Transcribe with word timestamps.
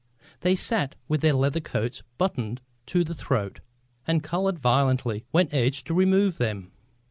They 0.39 0.55
sat 0.55 0.95
with 1.07 1.21
their 1.21 1.33
leather 1.35 1.59
coats 1.59 2.01
buttoned 2.17 2.63
to 2.87 3.03
the 3.03 3.13
throat, 3.13 3.59
and 4.07 4.23
coloured 4.23 4.57
violently 4.57 5.25
when 5.29 5.47
urged 5.53 5.85
to 5.85 5.93
remove 5.93 6.39
them. 6.39 6.71